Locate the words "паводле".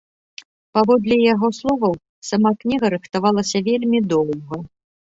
0.77-1.15